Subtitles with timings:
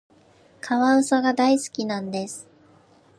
[0.61, 2.49] カワウソが大好きなんです。